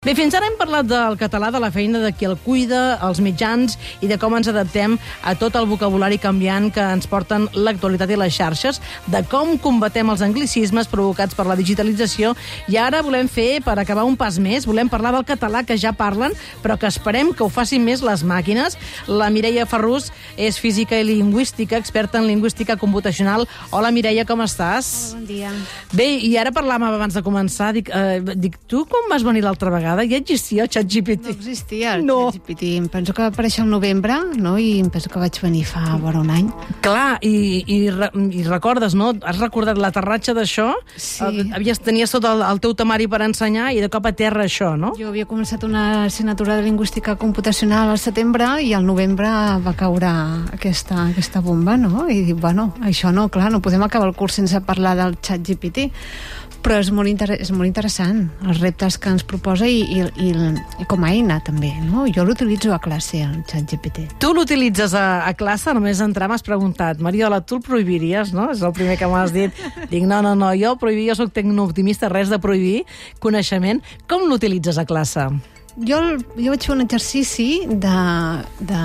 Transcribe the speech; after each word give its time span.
Bé, 0.00 0.14
fins 0.16 0.32
ara 0.32 0.46
hem 0.48 0.54
parlat 0.56 0.86
del 0.88 1.18
català, 1.20 1.50
de 1.52 1.60
la 1.60 1.68
feina 1.68 1.98
de 2.00 2.08
qui 2.16 2.24
el 2.24 2.32
cuida, 2.40 2.94
els 3.04 3.18
mitjans 3.20 3.74
i 4.00 4.08
de 4.08 4.16
com 4.16 4.32
ens 4.32 4.48
adaptem 4.48 4.94
a 5.28 5.34
tot 5.36 5.58
el 5.60 5.66
vocabulari 5.68 6.16
canviant 6.16 6.70
que 6.72 6.80
ens 6.80 7.04
porten 7.04 7.42
l'actualitat 7.52 8.08
i 8.08 8.16
les 8.16 8.32
xarxes, 8.32 8.78
de 9.12 9.20
com 9.28 9.58
combatem 9.60 10.08
els 10.08 10.22
anglicismes 10.24 10.88
provocats 10.88 11.36
per 11.36 11.44
la 11.44 11.56
digitalització 11.58 12.30
i 12.72 12.78
ara 12.80 13.02
volem 13.04 13.28
fer, 13.28 13.60
per 13.60 13.74
acabar 13.76 14.06
un 14.08 14.16
pas 14.16 14.38
més, 14.40 14.64
volem 14.64 14.88
parlar 14.88 15.12
del 15.18 15.26
català 15.28 15.60
que 15.68 15.76
ja 15.76 15.92
parlen, 15.92 16.32
però 16.64 16.78
que 16.80 16.88
esperem 16.88 17.34
que 17.36 17.44
ho 17.44 17.50
facin 17.52 17.84
més 17.84 18.00
les 18.00 18.24
màquines. 18.24 18.78
La 19.04 19.28
Mireia 19.28 19.68
Ferrús 19.68 20.08
és 20.40 20.56
física 20.64 20.96
i 20.96 21.04
lingüística, 21.04 21.76
experta 21.76 22.24
en 22.24 22.30
lingüística 22.30 22.78
computacional. 22.80 23.44
Hola, 23.68 23.92
Mireia, 23.92 24.24
com 24.24 24.40
estàs? 24.48 25.12
Bon 25.12 25.28
dia. 25.28 25.52
Bé, 25.92 26.08
i 26.24 26.32
ara 26.40 26.56
parlàvem 26.56 26.88
abans 26.88 27.20
de 27.20 27.26
començar, 27.28 27.74
dic, 27.76 27.92
eh, 27.92 28.24
dic 28.32 28.56
tu 28.64 28.86
com 28.88 29.12
vas 29.12 29.28
venir 29.28 29.44
l'altra 29.44 29.68
vegada? 29.68 29.89
Ja 29.96 30.16
existia 30.16 30.62
el 30.64 30.68
ChatGPT? 30.68 31.24
No 31.24 31.30
existia 31.30 31.94
el 31.94 32.04
No. 32.06 32.30
ChatGPT. 32.32 32.62
Em 32.76 32.88
penso 32.88 33.12
que 33.14 33.22
va 33.22 33.28
aparèixer 33.32 33.62
al 33.64 33.70
novembre, 33.70 34.14
no? 34.36 34.56
I 34.58 34.78
em 34.80 34.90
penso 34.90 35.08
que 35.10 35.18
vaig 35.18 35.38
venir 35.42 35.64
fa 35.64 35.96
vora 36.00 36.20
un 36.20 36.30
any. 36.30 36.48
Clar, 36.82 37.18
i, 37.22 37.64
i, 37.66 37.78
i 37.88 38.42
recordes, 38.44 38.94
no? 38.94 39.12
Has 39.22 39.38
recordat 39.38 39.78
l'aterratge 39.78 40.34
d'això? 40.36 40.72
Sí. 40.96 41.24
Eh, 41.24 41.46
Havies, 41.54 41.80
tenies 41.80 42.10
tot 42.10 42.24
el, 42.24 42.42
el 42.46 42.60
teu 42.60 42.74
temari 42.74 43.08
per 43.10 43.22
ensenyar 43.26 43.72
i 43.74 43.80
de 43.80 43.88
cop 43.92 44.06
a 44.06 44.12
terra 44.12 44.44
això, 44.46 44.76
no? 44.78 44.92
Jo 44.98 45.08
havia 45.10 45.26
començat 45.26 45.64
una 45.66 46.04
assignatura 46.06 46.56
de 46.56 46.62
lingüística 46.62 47.16
computacional 47.16 47.90
al 47.90 47.98
setembre 47.98 48.60
i 48.62 48.72
al 48.74 48.84
novembre 48.86 49.28
va 49.64 49.74
caure 49.76 50.10
aquesta, 50.54 51.06
aquesta 51.10 51.40
bomba, 51.40 51.76
no? 51.76 52.06
I 52.08 52.22
dic, 52.30 52.36
bueno, 52.40 52.74
això 52.82 53.12
no, 53.12 53.28
clar, 53.28 53.50
no 53.52 53.60
podem 53.60 53.82
acabar 53.82 54.08
el 54.08 54.14
curs 54.14 54.34
sense 54.40 54.60
parlar 54.62 54.96
del 54.98 55.16
xat 55.20 55.40
GPT. 55.46 55.90
Però 56.60 56.76
és 56.76 56.90
molt, 56.92 57.08
inter 57.08 57.38
és 57.38 57.50
molt 57.54 57.64
interessant, 57.68 58.26
els 58.44 58.60
reptes 58.60 58.98
que 59.00 59.08
ens 59.08 59.24
proposa 59.24 59.68
i, 59.68 59.80
i, 59.80 60.02
i, 60.20 60.32
i 60.82 60.86
com 60.90 61.06
a 61.06 61.12
eina, 61.14 61.38
també, 61.44 61.70
no? 61.86 62.04
Jo 62.12 62.26
l'utilitzo 62.28 62.74
a 62.76 62.80
classe, 62.82 63.22
el 63.24 63.38
xat 63.48 63.64
GPT. 63.70 64.04
Tu 64.20 64.32
l'utilitzes 64.36 64.92
a, 64.98 65.22
a 65.24 65.32
classe, 65.38 65.72
només 65.76 66.02
entrar 66.04 66.28
m'has 66.28 66.44
preguntat, 66.44 67.00
Mariola, 67.00 67.40
tu 67.40 67.56
el 67.58 67.64
prohibiries, 67.64 68.34
no? 68.36 68.50
És 68.52 68.60
el 68.66 68.74
primer 68.76 68.98
que 69.00 69.08
m'has 69.08 69.32
dit. 69.32 69.56
Dic, 69.88 70.04
no, 70.04 70.20
no, 70.26 70.34
no, 70.36 70.52
jo 70.58 70.74
prohibir, 70.80 71.08
jo 71.08 71.16
soc 71.22 71.32
tecnooptimista, 71.36 72.12
res 72.12 72.28
de 72.32 72.40
prohibir 72.42 72.84
coneixement. 73.24 73.80
Com 74.10 74.28
l'utilitzes 74.28 74.76
a 74.76 74.84
classe? 74.88 75.30
Jo, 75.80 76.00
jo 76.36 76.52
vaig 76.52 76.64
fer 76.66 76.74
un 76.74 76.84
exercici 76.84 77.50
de, 77.66 77.98
de... 78.68 78.80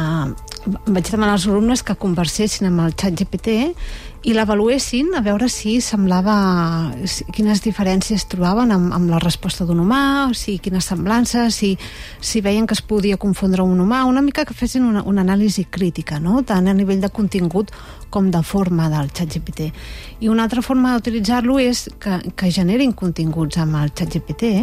Vaig 0.65 1.09
demanar 1.11 1.35
als 1.35 1.45
alumnes 1.45 1.83
que 1.85 1.93
conversessin 1.99 2.71
amb 2.71 2.85
el 2.87 2.95
xat 2.97 3.17
GPT 3.19 3.75
i 4.25 4.33
l'avaluessin 4.33 5.13
a 5.13 5.21
veure 5.21 5.47
si 5.53 5.77
semblava... 5.85 6.35
Quines 7.35 7.61
diferències 7.61 8.25
trobaven 8.31 8.71
amb, 8.73 8.93
amb 8.95 9.11
la 9.11 9.19
resposta 9.21 9.67
d'un 9.67 9.83
humà, 9.83 10.31
si 10.33 10.57
quines 10.63 10.87
semblances, 10.89 11.53
si, 11.53 11.75
si 12.19 12.41
veien 12.41 12.65
que 12.65 12.73
es 12.73 12.81
podia 12.81 13.19
confondre 13.21 13.61
un 13.61 13.83
humà, 13.83 14.01
una 14.09 14.23
mica 14.25 14.45
que 14.47 14.57
fessin 14.57 14.87
una, 14.87 15.03
una 15.05 15.21
anàlisi 15.21 15.67
crítica, 15.69 16.17
no? 16.19 16.41
tant 16.41 16.65
a 16.65 16.73
nivell 16.73 17.03
de 17.03 17.11
contingut 17.13 17.69
com 18.09 18.31
de 18.33 18.41
forma 18.41 18.89
del 18.89 19.11
xat 19.13 19.37
GPT. 19.37 19.69
I 20.25 20.31
una 20.33 20.47
altra 20.49 20.63
forma 20.65 20.95
d'utilitzar-lo 20.95 21.59
és 21.61 21.85
que, 22.01 22.17
que 22.33 22.53
generin 22.53 22.95
continguts 22.97 23.61
amb 23.61 23.77
el 23.83 23.93
xat 23.93 24.17
GPT 24.17 24.53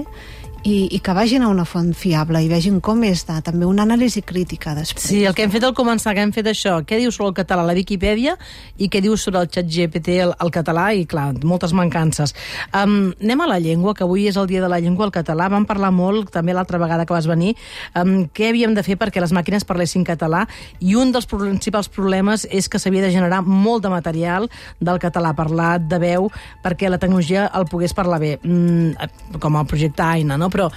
i, 0.62 0.86
i 0.94 0.98
que 1.02 1.14
vagin 1.14 1.42
a 1.42 1.48
una 1.50 1.64
font 1.66 1.91
fiable 1.96 2.38
i 2.44 2.48
vegin 2.50 2.78
com 2.84 3.00
de, 3.02 3.36
també 3.42 3.66
una 3.66 3.82
anàlisi 3.82 4.22
crítica 4.22 4.77
després. 4.77 5.05
Sí, 5.08 5.24
el 5.27 5.34
que 5.34 5.42
hem 5.42 5.50
fet 5.50 5.64
al 5.66 5.74
començar, 5.74 6.14
que 6.14 6.22
hem 6.22 6.32
fet 6.34 6.46
això, 6.46 6.77
què 6.86 7.00
diu 7.00 7.10
sobre 7.10 7.32
el 7.32 7.36
català 7.41 7.64
la 7.66 7.74
Viquipèdia 7.74 8.36
i 8.78 8.88
què 8.92 9.00
diu 9.02 9.16
sobre 9.18 9.42
el 9.42 9.50
xat 9.50 9.66
GPT 9.66 10.20
el, 10.22 10.34
el 10.38 10.52
català 10.55 10.92
i, 10.94 11.05
clar, 11.10 11.33
moltes 11.42 11.74
mancances. 11.74 12.34
Um, 12.70 13.12
anem 13.22 13.42
a 13.42 13.48
la 13.50 13.58
llengua, 13.62 13.94
que 13.98 14.05
avui 14.06 14.28
és 14.30 14.38
el 14.38 14.46
dia 14.50 14.62
de 14.62 14.70
la 14.70 14.78
llengua, 14.83 15.08
el 15.08 15.14
català. 15.14 15.48
Vam 15.50 15.66
parlar 15.66 15.90
molt, 15.94 16.30
també 16.34 16.55
l'altra 16.55 16.78
vegada 16.78 17.06
que 17.06 17.16
vas 17.16 17.27
venir, 17.27 17.56
um, 17.98 18.28
què 18.30 18.52
havíem 18.52 18.77
de 18.78 18.86
fer 18.86 18.98
perquè 19.00 19.22
les 19.22 19.34
màquines 19.34 19.66
parlessin 19.66 20.06
català 20.06 20.44
i 20.78 20.94
un 20.98 21.10
dels 21.14 21.27
principals 21.27 21.90
problemes 21.90 22.46
és 22.50 22.70
que 22.70 22.78
s'havia 22.78 23.02
de 23.02 23.12
generar 23.14 23.42
molt 23.42 23.83
de 23.83 23.90
material 23.90 24.48
del 24.78 25.02
català 25.02 25.34
parlat, 25.34 25.89
de 25.90 25.98
veu, 26.02 26.30
perquè 26.62 26.90
la 26.90 27.02
tecnologia 27.02 27.48
el 27.58 27.67
pogués 27.70 27.96
parlar 27.96 28.20
bé, 28.22 28.36
mm, 28.39 29.39
com 29.42 29.58
el 29.58 29.67
projecte 29.67 30.06
AINA, 30.06 30.39
no? 30.39 30.52
Però, 30.52 30.68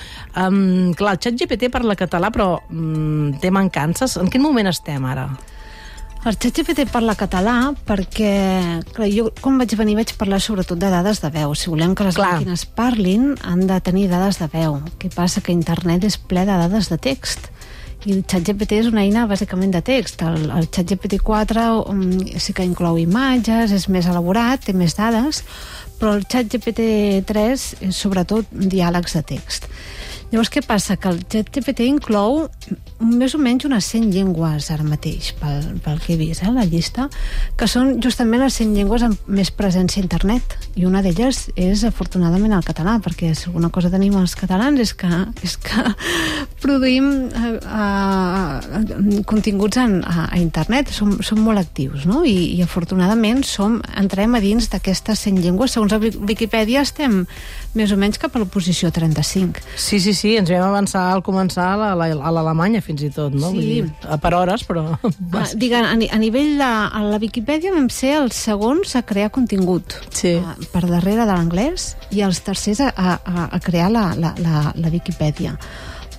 um, 0.42 0.94
clar, 0.98 1.18
el 1.18 1.22
xat 1.24 1.38
GPT 1.42 1.72
parla 1.74 1.98
català, 2.00 2.32
però 2.32 2.56
um, 2.70 3.36
té 3.42 3.52
mancances. 3.52 4.18
En 4.22 4.32
quin 4.32 4.44
moment 4.44 4.72
estem 4.72 5.06
ara? 5.06 5.30
El 6.26 6.40
ChatGPT 6.42 6.88
parla 6.90 7.14
català 7.14 7.52
perquè 7.86 8.30
clar, 8.96 9.08
jo 9.14 9.28
quan 9.44 9.60
vaig 9.62 9.76
venir 9.78 9.94
vaig 10.00 10.16
parlar 10.18 10.40
sobretot 10.42 10.80
de 10.82 10.90
dades 10.90 11.20
de 11.22 11.30
veu. 11.30 11.54
Si 11.54 11.70
volem 11.70 11.94
que 11.94 12.08
les 12.08 12.18
Clar. 12.18 12.32
màquines 12.40 12.64
parlin, 12.66 13.36
han 13.46 13.68
de 13.70 13.78
tenir 13.86 14.08
dades 14.10 14.40
de 14.42 14.48
veu. 14.50 14.80
Què 14.98 15.12
passa? 15.14 15.44
Que 15.46 15.54
internet 15.54 16.08
és 16.10 16.18
ple 16.18 16.48
de 16.48 16.56
dades 16.64 16.90
de 16.90 16.98
text. 16.98 17.52
I 18.06 18.14
el 18.14 18.24
ChatGPT 18.30 18.78
és 18.84 18.90
una 18.92 19.02
eina 19.02 19.26
bàsicament 19.30 19.72
de 19.74 19.82
text. 19.86 20.22
El, 20.22 20.50
el 20.54 20.68
ChatGPT 20.70 21.18
4 21.26 21.66
um, 21.90 22.04
sí 22.38 22.54
que 22.54 22.66
inclou 22.66 23.00
imatges, 23.02 23.74
és 23.74 23.88
més 23.90 24.06
elaborat, 24.12 24.62
té 24.68 24.76
més 24.78 24.94
dades, 24.98 25.42
però 26.00 26.14
el 26.14 26.26
ChatGPT 26.30 27.24
3 27.26 27.70
és 27.90 28.04
sobretot 28.04 28.52
diàlegs 28.52 29.18
de 29.18 29.24
text. 29.34 29.70
Llavors, 30.32 30.50
què 30.50 30.62
passa? 30.66 30.98
Que 30.98 31.12
el 31.14 31.20
ChatGPT 31.32 31.86
inclou 31.86 32.48
més 33.00 33.36
o 33.38 33.40
menys 33.40 33.68
unes 33.68 33.86
100 33.94 34.10
llengües 34.12 34.70
ara 34.74 34.84
mateix, 34.84 35.30
pel, 35.40 35.78
pel 35.86 36.00
que 36.02 36.16
he 36.16 36.18
vist, 36.20 36.42
eh, 36.44 36.52
la 36.52 36.66
llista, 36.66 37.06
que 37.56 37.68
són 37.70 38.00
justament 38.04 38.42
les 38.42 38.58
100 38.58 38.74
llengües 38.76 39.06
amb 39.06 39.30
més 39.32 39.52
presència 39.54 40.02
a 40.02 40.06
internet. 40.06 40.58
I 40.76 40.88
una 40.90 41.04
d'elles 41.06 41.46
és, 41.54 41.86
afortunadament, 41.88 42.56
el 42.58 42.66
català, 42.66 42.98
perquè 43.06 43.32
si 43.38 43.52
alguna 43.52 43.70
cosa 43.70 43.94
tenim 43.94 44.18
els 44.20 44.36
catalans 44.40 44.82
és 44.82 44.96
que, 44.98 45.12
és 45.46 45.56
que 45.62 45.86
produïm 46.66 47.08
eh, 47.30 47.52
eh, 47.62 49.22
continguts 49.30 49.78
en, 49.78 50.00
a, 50.04 50.28
a 50.32 50.38
internet, 50.42 50.90
som, 50.94 51.16
som 51.24 51.40
molt 51.46 51.62
actius, 51.62 52.06
no? 52.10 52.24
I, 52.26 52.56
i 52.58 52.62
afortunadament 52.66 53.44
som, 53.48 53.78
entrem 54.00 54.36
a 54.36 54.42
dins 54.44 54.68
d'aquestes 54.74 55.22
100 55.28 55.42
llengües. 55.46 55.76
Segons 55.76 55.94
la 55.94 56.00
Viquipèdia 56.02 56.82
estem 56.86 57.22
més 57.76 57.92
o 57.92 57.98
menys 58.00 58.18
cap 58.22 58.36
a 58.36 58.42
la 58.42 58.48
posició 58.50 58.90
35. 58.96 59.62
Sí, 59.78 60.00
sí, 60.00 60.14
sí, 60.18 60.36
ens 60.40 60.50
vam 60.52 60.66
avançar 60.70 61.06
al 61.14 61.24
començar 61.26 61.72
a 61.76 61.94
la- 61.96 62.10
a 62.16 62.32
l'Alemanya 62.34 62.82
fins 62.82 63.04
i 63.04 63.10
tot, 63.14 63.34
no? 63.36 63.52
Sí. 63.52 63.56
Vull 63.58 63.70
dir, 63.70 63.86
a 64.10 64.18
per 64.22 64.34
hores, 64.38 64.64
però... 64.68 64.86
Ah, 64.96 65.46
digue, 65.64 65.78
a, 65.80 65.92
a 65.94 66.20
nivell 66.22 66.56
de 66.60 66.70
a 66.96 67.04
la 67.06 67.20
Viquipèdia 67.22 67.74
vam 67.76 67.90
ser 67.94 68.16
els 68.22 68.36
segons 68.48 68.96
a 68.96 69.04
crear 69.08 69.32
contingut 69.36 69.98
Sí. 70.16 70.36
ah, 70.40 70.56
per 70.72 70.86
darrere 70.88 71.26
de 71.26 71.32
l'anglès 71.34 71.92
i 72.16 72.24
els 72.26 72.40
tercers 72.46 72.82
a, 72.86 72.92
a, 72.96 73.50
a 73.52 73.60
crear 73.64 73.92
la, 73.92 74.08
la, 74.18 74.34
la, 74.42 74.72
la 74.76 74.90
Viquipèdia 74.94 75.58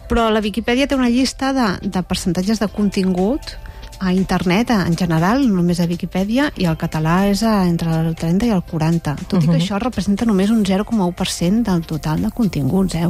però 0.09 0.29
la 0.31 0.43
Viquipèdia 0.45 0.89
té 0.89 0.97
una 0.99 1.11
llista 1.13 1.53
de, 1.57 1.67
de 1.83 2.03
percentatges 2.07 2.63
de 2.63 2.69
contingut 2.73 3.57
a 4.01 4.13
internet 4.13 4.71
en 4.75 4.97
general, 4.97 5.47
només 5.49 5.81
a 5.81 5.87
Viquipèdia, 5.89 6.51
i 6.57 6.67
el 6.69 6.77
català 6.81 7.27
és 7.31 7.43
a, 7.47 7.65
entre 7.69 7.93
el 8.03 8.15
30 8.19 8.49
i 8.49 8.53
el 8.55 8.63
40. 8.67 9.17
Tot 9.31 9.45
i 9.45 9.49
que 9.49 9.57
això 9.59 9.81
representa 9.83 10.27
només 10.29 10.53
un 10.53 10.65
0,1% 10.65 11.63
del 11.67 11.83
total 11.87 12.23
de 12.27 12.31
continguts. 12.35 12.95
Eh? 12.95 13.07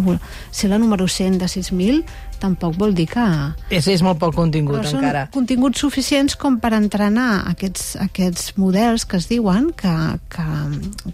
Ser 0.51 0.71
la 0.71 0.79
número 0.79 1.09
100 1.09 1.39
de 1.43 1.51
6.000 1.51 2.03
tampoc 2.39 2.77
vol 2.77 2.93
dir 2.95 3.07
que, 3.09 3.25
És, 3.73 3.87
és 3.89 4.03
molt 4.05 4.19
poc 4.21 4.35
contingut, 4.37 4.77
però 4.77 4.91
són 4.91 5.01
encara. 5.01 5.23
continguts 5.33 5.81
suficients 5.81 6.37
com 6.37 6.59
per 6.61 6.75
entrenar 6.77 7.47
aquests, 7.49 7.95
aquests 8.03 8.53
models 8.61 9.07
que 9.09 9.17
es 9.17 9.29
diuen 9.31 9.71
que, 9.77 9.95
que, 10.33 10.47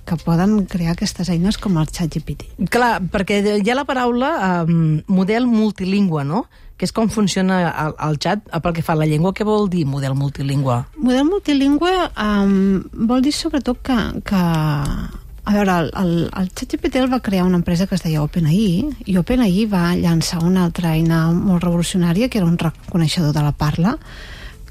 que 0.09 0.19
poden 0.25 0.65
crear 0.67 0.97
aquestes 0.97 1.31
eines 1.31 1.61
com 1.63 1.79
el 1.79 1.87
ChatGPT. 1.87 2.51
Clar, 2.75 2.97
perquè 3.13 3.39
hi 3.63 3.71
ha 3.71 3.79
la 3.79 3.87
paraula 3.89 4.33
um, 4.67 5.01
model 5.07 5.47
multilingüe, 5.47 6.27
no? 6.27 6.47
Que 6.83 6.89
és 6.89 6.91
com 6.91 7.07
funciona 7.07 7.61
el, 7.71 7.93
el 8.03 8.17
xat 8.19 8.49
pel 8.59 8.73
que 8.75 8.83
fa 8.83 8.97
a 8.97 8.99
la 8.99 9.07
llengua. 9.07 9.31
Què 9.39 9.45
vol 9.47 9.69
dir 9.71 9.85
model 9.87 10.17
multilingüe? 10.19 10.81
Model 10.99 11.29
multilingüe 11.29 11.93
um, 12.19 12.81
vol 13.07 13.23
dir 13.23 13.31
sobretot 13.31 13.79
que, 13.87 13.99
que 14.27 14.41
a 14.43 15.55
veure, 15.55 15.77
el, 15.77 15.93
el, 16.01 16.11
el 16.41 16.51
ChatGPT 16.51 16.99
el 17.05 17.07
va 17.13 17.21
crear 17.23 17.45
una 17.47 17.61
empresa 17.61 17.87
que 17.87 17.95
es 17.95 18.03
deia 18.03 18.25
OpenAI 18.27 19.07
i 19.07 19.15
OpenAI 19.21 19.63
va 19.71 19.85
llançar 19.95 20.43
una 20.43 20.67
altra 20.67 20.97
eina 20.97 21.29
molt 21.31 21.63
revolucionària 21.63 22.27
que 22.27 22.43
era 22.43 22.51
un 22.51 22.59
reconeixedor 22.59 23.31
de 23.31 23.47
la 23.47 23.55
parla 23.55 23.95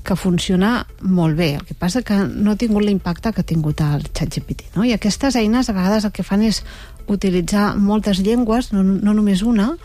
que 0.04 0.20
funciona 0.20 0.86
molt 1.00 1.40
bé. 1.40 1.54
El 1.62 1.66
que 1.72 1.80
passa 1.80 2.04
que 2.04 2.20
no 2.28 2.52
ha 2.52 2.60
tingut 2.60 2.84
l'impacte 2.84 3.32
que 3.32 3.40
ha 3.40 3.52
tingut 3.56 3.88
el 3.88 4.04
ChatGPT. 4.12 4.74
No? 4.76 4.84
I 4.84 4.98
aquestes 5.00 5.40
eines 5.40 5.72
a 5.72 5.80
vegades 5.80 6.04
el 6.04 6.12
que 6.12 6.28
fan 6.28 6.44
és 6.44 6.60
utilitzar 7.08 7.78
moltes 7.80 8.20
llengües, 8.20 8.74
no, 8.76 8.84
no 8.84 9.16
només 9.16 9.48
una, 9.48 9.78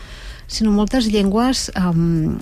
sinó 0.47 0.71
moltes 0.71 1.09
llengües 1.11 1.71
um, 1.75 2.37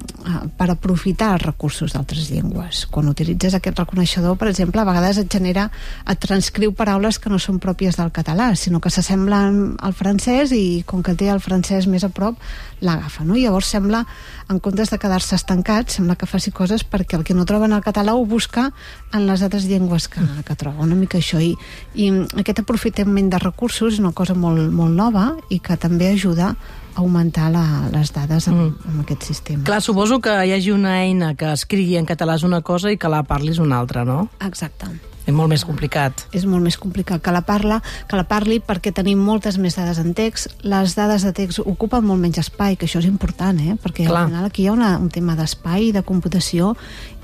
per 0.58 0.68
aprofitar 0.70 1.32
els 1.34 1.44
recursos 1.46 1.94
d'altres 1.94 2.28
llengües. 2.28 2.84
Quan 2.92 3.08
utilitzes 3.08 3.56
aquest 3.56 3.80
reconeixedor, 3.80 4.36
per 4.40 4.50
exemple, 4.50 4.82
a 4.82 4.88
vegades 4.88 5.18
et 5.22 5.30
genera, 5.32 5.70
et 6.08 6.20
transcriu 6.20 6.74
paraules 6.76 7.18
que 7.18 7.32
no 7.32 7.40
són 7.40 7.60
pròpies 7.62 7.96
del 7.96 8.12
català, 8.12 8.50
sinó 8.60 8.80
que 8.84 8.92
s'assemblen 8.92 9.78
al 9.80 9.96
francès 9.96 10.52
i 10.52 10.84
com 10.86 11.02
que 11.02 11.16
té 11.16 11.30
el 11.32 11.40
francès 11.40 11.88
més 11.88 12.04
a 12.04 12.12
prop, 12.12 12.36
l'agafa, 12.84 13.24
no? 13.24 13.38
Llavors 13.40 13.72
sembla, 13.72 14.04
en 14.52 14.60
comptes 14.60 14.92
de 14.92 15.00
quedar-se 15.00 15.38
estancat, 15.38 15.88
sembla 15.94 16.18
que 16.20 16.28
faci 16.28 16.52
coses 16.52 16.84
perquè 16.84 17.16
el 17.16 17.24
que 17.24 17.34
no 17.34 17.48
troba 17.48 17.70
en 17.70 17.76
el 17.76 17.84
català 17.84 18.14
ho 18.14 18.26
busca 18.28 18.68
en 19.12 19.26
les 19.26 19.42
altres 19.42 19.64
llengües 19.70 20.10
que, 20.12 20.20
que 20.44 20.56
troba, 20.60 20.84
una 20.84 20.98
mica 20.98 21.18
això. 21.18 21.40
I, 21.40 21.54
i 21.96 22.10
aquest 22.44 22.60
aprofitament 22.60 23.32
de 23.32 23.40
recursos 23.40 23.94
és 23.94 24.02
una 24.02 24.12
cosa 24.12 24.36
molt, 24.36 24.68
molt 24.72 24.92
nova 24.92 25.30
i 25.48 25.62
que 25.64 25.78
també 25.80 26.12
ajuda 26.12 26.52
augmentar 26.94 27.50
la, 27.55 27.64
les 27.93 28.12
dades 28.14 28.49
amb, 28.50 28.61
mm. 28.61 28.93
amb 28.93 29.02
aquest 29.05 29.26
sistema. 29.31 29.64
Clar, 29.67 29.81
suposo 29.85 30.20
que 30.25 30.35
hi 30.44 30.55
hagi 30.55 30.75
una 30.75 30.99
eina 31.02 31.35
que 31.38 31.50
escrigui 31.55 31.99
en 32.00 32.06
català 32.08 32.38
és 32.38 32.46
una 32.46 32.62
cosa 32.62 32.93
i 32.93 33.00
que 33.00 33.11
la 33.11 33.25
parlis 33.26 33.62
una 33.62 33.81
altra, 33.82 34.05
no? 34.08 34.29
Exacte. 34.44 34.93
És 35.24 35.32
molt 35.32 35.48
més 35.48 35.64
complicat. 35.64 36.26
És 36.36 36.44
molt 36.48 36.64
més 36.64 36.76
complicat 36.80 37.22
que 37.24 37.32
la 37.32 37.42
parla, 37.46 37.80
que 38.08 38.18
la 38.18 38.26
parli 38.28 38.58
perquè 38.60 38.92
tenim 38.94 39.20
moltes 39.24 39.56
més 39.60 39.76
dades 39.78 39.98
en 40.02 40.12
text. 40.16 40.52
Les 40.68 40.94
dades 40.98 41.24
de 41.24 41.32
text 41.36 41.62
ocupen 41.64 42.04
molt 42.04 42.20
menys 42.20 42.42
espai, 42.42 42.76
que 42.76 42.88
això 42.88 43.00
és 43.00 43.08
important, 43.08 43.58
eh? 43.60 43.78
perquè 43.80 44.04
Clar. 44.08 44.24
al 44.24 44.30
final 44.32 44.48
aquí 44.50 44.64
hi 44.64 44.68
ha 44.68 44.76
una, 44.76 44.94
un 45.00 45.08
tema 45.12 45.36
d'espai, 45.38 45.90
de 45.96 46.04
computació 46.04 46.74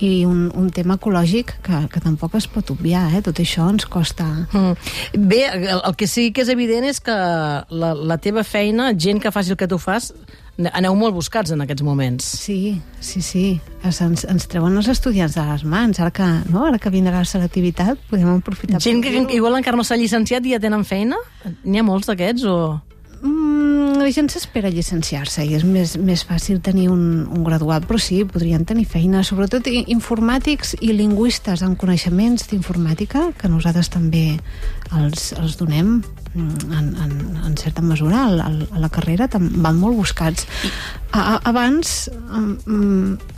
i 0.01 0.25
un, 0.25 0.49
un 0.57 0.71
tema 0.73 0.97
ecològic 0.97 1.59
que, 1.67 1.85
que 1.93 2.03
tampoc 2.05 2.39
es 2.41 2.49
pot 2.49 2.73
obviar. 2.73 3.09
Eh? 3.15 3.25
Tot 3.27 3.43
això 3.43 3.69
ens 3.73 3.89
costa... 3.91 4.29
Mm. 4.51 5.27
Bé, 5.31 5.45
el, 5.53 5.79
el 5.79 5.97
que 5.97 6.09
sí 6.09 6.31
que 6.33 6.45
és 6.47 6.53
evident 6.53 6.89
és 6.89 7.03
que 7.05 7.15
la, 7.15 7.95
la 7.95 8.21
teva 8.23 8.45
feina, 8.47 8.95
gent 8.97 9.21
que 9.21 9.33
faci 9.35 9.53
el 9.53 9.61
que 9.61 9.69
tu 9.69 9.79
fas, 9.81 10.15
aneu 10.73 10.97
molt 10.99 11.15
buscats 11.17 11.53
en 11.55 11.65
aquests 11.65 11.85
moments. 11.87 12.27
Sí, 12.45 12.81
sí, 13.01 13.23
sí. 13.25 13.45
Ens, 13.87 14.25
ens 14.25 14.49
treuen 14.51 14.77
els 14.77 14.91
estudiants 14.93 15.37
de 15.39 15.47
les 15.47 15.65
mans. 15.65 16.01
Ara 16.03 16.13
que, 16.15 16.29
no? 16.53 16.67
Ara 16.69 16.81
que 16.83 16.93
vindrà 16.93 17.23
la 17.23 17.29
selectivitat, 17.29 18.01
podem 18.11 18.29
aprofitar... 18.37 18.83
Gent 18.85 19.03
que, 19.05 19.15
que 19.27 19.39
igual 19.39 19.59
encara 19.59 19.79
no 19.79 19.87
s'ha 19.87 19.99
llicenciat 20.01 20.47
i 20.47 20.55
ja 20.57 20.63
tenen 20.63 20.85
feina? 20.89 21.19
N'hi 21.65 21.81
ha 21.81 21.87
molts 21.87 22.11
d'aquests 22.11 22.47
o...? 22.51 22.61
Mm, 23.21 23.99
la 24.01 24.09
gent 24.17 24.31
s'espera 24.33 24.71
llicenciar-se 24.73 25.45
i 25.45 25.53
és 25.59 25.65
més, 25.69 25.97
més 26.01 26.23
fàcil 26.25 26.63
tenir 26.65 26.89
un, 26.93 27.03
un 27.29 27.45
graduat, 27.45 27.85
però 27.89 28.01
sí, 28.01 28.23
podrien 28.25 28.65
tenir 28.65 28.87
feina, 28.89 29.21
sobretot 29.27 29.69
informàtics 29.69 30.79
i 30.81 30.95
lingüistes 30.97 31.65
amb 31.67 31.77
coneixements 31.81 32.49
d'informàtica, 32.49 33.29
que 33.37 33.53
nosaltres 33.53 33.93
també 33.93 34.25
els, 34.97 35.33
els 35.37 35.61
donem 35.61 35.99
en, 36.35 36.95
en, 37.03 37.37
en 37.45 37.57
certa 37.57 37.83
mesura 37.83 38.27
al, 38.27 38.41
al, 38.41 38.69
a 38.73 38.79
la 38.79 38.89
carrera, 38.89 39.29
van 39.33 39.79
molt 39.81 39.97
buscats. 39.97 40.47
A, 41.11 41.41
abans, 41.43 42.09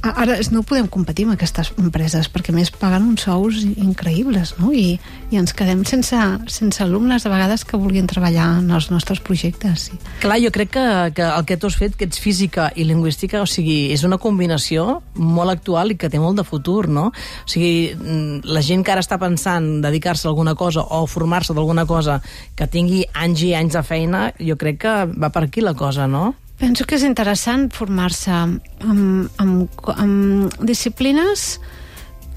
ara 0.02 0.34
no 0.52 0.60
podem 0.68 0.88
competir 0.92 1.24
amb 1.24 1.32
aquestes 1.38 1.70
empreses 1.80 2.28
perquè 2.28 2.52
més 2.52 2.68
paguen 2.68 3.06
uns 3.14 3.24
sous 3.24 3.62
increïbles, 3.64 4.52
no? 4.58 4.74
I, 4.76 4.98
i 5.32 5.38
ens 5.40 5.54
quedem 5.56 5.80
sense, 5.88 6.18
sense 6.52 6.82
alumnes 6.84 7.24
a 7.24 7.32
vegades 7.32 7.64
que 7.64 7.80
vulguin 7.80 8.10
treballar 8.10 8.58
en 8.58 8.68
els 8.76 8.90
nostres 8.92 9.22
projectes. 9.24 9.86
Sí. 9.88 9.96
Clar, 10.20 10.36
jo 10.44 10.52
crec 10.52 10.74
que, 10.76 10.84
que 11.16 11.24
el 11.24 11.46
que 11.48 11.56
tu 11.56 11.70
has 11.70 11.78
fet, 11.80 11.96
que 11.96 12.04
ets 12.10 12.20
física 12.20 12.68
i 12.76 12.84
lingüística, 12.84 13.40
o 13.40 13.48
sigui, 13.48 13.88
és 13.96 14.04
una 14.04 14.20
combinació 14.20 15.00
molt 15.16 15.54
actual 15.56 15.94
i 15.94 15.98
que 16.00 16.12
té 16.12 16.20
molt 16.20 16.42
de 16.42 16.44
futur, 16.44 16.90
no? 16.92 17.08
O 17.08 17.48
sigui, 17.48 17.96
la 18.44 18.60
gent 18.60 18.84
que 18.84 18.92
ara 18.92 19.04
està 19.04 19.16
pensant 19.22 19.78
dedicar-se 19.80 20.28
a 20.28 20.32
alguna 20.34 20.54
cosa 20.60 20.84
o 20.84 21.06
formar-se 21.08 21.56
d'alguna 21.56 21.88
cosa 21.88 22.20
que 22.58 22.68
tingui 22.68 23.06
anys 23.16 23.48
i 23.48 23.56
anys 23.56 23.80
de 23.80 23.86
feina, 23.86 24.26
jo 24.36 24.60
crec 24.60 24.84
que 24.84 24.96
va 25.16 25.32
per 25.32 25.46
aquí 25.48 25.64
la 25.64 25.72
cosa, 25.72 26.04
no? 26.04 26.34
Penso 26.62 26.84
que 26.86 26.94
és 26.94 27.02
interessant 27.02 27.66
formar-se 27.74 28.30
amb, 28.30 29.30
amb, 29.42 29.86
amb 29.98 30.52
disciplines 30.62 31.56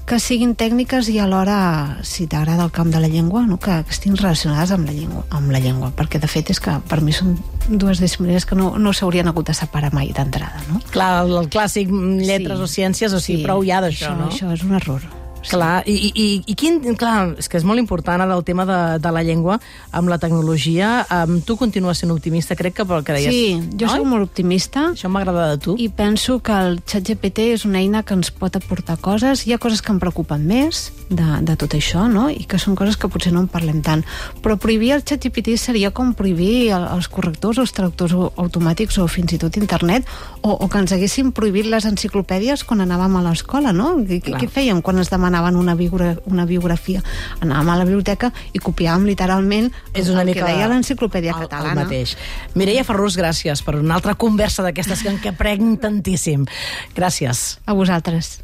que 0.06 0.18
siguin 0.22 0.52
tècniques 0.58 1.08
i 1.10 1.16
alhora, 1.18 1.98
si 2.06 2.28
t'agrada 2.30 2.62
el 2.66 2.70
camp 2.74 2.90
de 2.94 3.00
la 3.02 3.08
llengua, 3.10 3.42
no? 3.46 3.58
que, 3.58 3.80
que 3.86 3.94
estiguin 3.94 4.18
relacionades 4.18 4.70
amb 4.74 4.86
la 4.86 4.94
llengua, 4.94 5.24
amb 5.34 5.50
la 5.50 5.58
llengua, 5.62 5.90
perquè 5.98 6.20
de 6.22 6.30
fet 6.30 6.50
és 6.54 6.60
que 6.62 6.76
per 6.90 7.00
mi 7.02 7.14
són 7.14 7.34
dues 7.66 7.98
disciplines 8.02 8.46
que 8.46 8.58
no, 8.58 8.72
no 8.78 8.92
s'haurien 8.94 9.26
hagut 9.30 9.50
de 9.50 9.54
separar 9.58 9.90
mai 9.94 10.10
d'entrada. 10.14 10.62
No? 10.70 10.78
Clar, 10.94 11.24
el, 11.24 11.34
el 11.42 11.50
clàssic 11.50 11.90
lletres 11.90 12.58
Sí. 12.58 12.62
o 12.62 12.70
ciències, 12.70 13.14
o 13.14 13.22
sigui, 13.22 13.42
prou 13.46 13.62
ja 13.66 13.82
d'això, 13.82 14.12
això, 14.12 14.18
no? 14.18 14.30
Això 14.30 14.52
és 14.54 14.62
un 14.66 14.74
error. 14.78 15.02
Clar, 15.50 15.82
i, 15.86 15.94
i, 16.12 16.26
i- 16.46 16.54
quin... 16.58 16.80
Clar, 16.96 17.34
és 17.38 17.48
que 17.48 17.58
és 17.60 17.64
molt 17.66 17.78
important 17.82 18.20
ara 18.24 18.34
el 18.36 18.44
tema 18.46 18.64
de, 18.68 18.78
de 19.02 19.12
la 19.12 19.22
llengua 19.26 19.58
amb 19.92 20.08
la 20.10 20.18
tecnologia. 20.18 21.04
Um, 21.12 21.40
tu 21.46 21.56
continues 21.60 21.98
sent 22.02 22.10
optimista, 22.14 22.56
crec 22.58 22.74
que 22.80 22.86
pel 22.88 23.04
que 23.06 23.16
deies. 23.16 23.32
Sí, 23.32 23.60
jo 23.78 23.86
Oi? 23.88 23.92
soc 24.00 24.06
molt 24.08 24.26
optimista. 24.28 24.88
Això 24.94 25.10
m'agrada 25.12 25.50
de 25.54 25.60
tu. 25.62 25.76
I 25.78 25.88
penso 25.88 26.38
que 26.42 26.52
el 26.56 26.80
xat 26.84 27.06
GPT 27.06 27.50
és 27.54 27.64
una 27.68 27.78
eina 27.82 28.02
que 28.02 28.16
ens 28.16 28.30
pot 28.34 28.56
aportar 28.58 28.98
coses. 29.02 29.46
Hi 29.46 29.54
ha 29.54 29.60
coses 29.62 29.82
que 29.82 29.92
em 29.94 30.00
preocupen 30.02 30.46
més 30.48 30.90
de, 31.10 31.26
de 31.46 31.54
tot 31.56 31.76
això, 31.78 32.08
no? 32.10 32.26
I 32.32 32.44
que 32.48 32.58
són 32.58 32.74
coses 32.74 32.96
que 32.98 33.08
potser 33.12 33.30
no 33.32 33.44
en 33.44 33.48
parlem 33.52 33.82
tant. 33.86 34.02
Però 34.42 34.56
prohibir 34.58 34.92
el 34.96 35.04
xat 35.06 35.22
GPT 35.28 35.54
seria 35.60 35.92
com 35.94 36.14
prohibir 36.18 36.72
el, 36.74 36.88
els 36.96 37.06
correctors 37.12 37.60
o 37.60 37.66
els 37.66 37.72
traductors 37.76 38.16
automàtics 38.34 38.98
o 38.98 39.06
fins 39.06 39.36
i 39.36 39.38
tot 39.38 39.56
internet, 39.60 40.08
o, 40.42 40.50
o 40.56 40.68
que 40.68 40.80
ens 40.82 40.92
haguessin 40.96 41.30
prohibit 41.36 41.68
les 41.70 41.86
enciclopèdies 41.86 42.64
quan 42.66 42.82
anàvem 42.82 43.20
a 43.20 43.22
l'escola, 43.28 43.72
no? 43.76 43.92
Què 44.06 44.48
fèiem 44.50 44.80
quan 44.82 44.98
ens 44.98 45.10
demanaven 45.12 45.35
una, 45.42 45.74
biogra 45.74 46.16
una 46.26 46.46
biografia? 46.46 47.02
Anàvem 47.40 47.70
a 47.70 47.78
la 47.80 47.86
biblioteca 47.88 48.32
i 48.52 48.62
copiàvem 48.62 49.06
literalment 49.08 49.70
és 49.92 50.08
una 50.08 50.24
el 50.24 50.32
mica 50.32 50.44
que 50.44 50.52
deia 50.52 50.68
l'enciclopèdia 50.72 51.36
catalana. 51.36 51.74
El 51.74 51.84
mateix. 51.84 52.16
Mireia 52.54 52.84
Ferrus, 52.84 53.16
gràcies 53.20 53.62
per 53.62 53.76
una 53.80 53.96
altra 53.98 54.14
conversa 54.14 54.64
d'aquestes 54.66 55.04
que 55.04 55.12
en 55.12 55.20
què 55.22 55.34
prenc 55.36 55.80
tantíssim. 55.84 56.46
Gràcies. 56.96 57.58
A 57.66 57.76
vosaltres. 57.76 58.34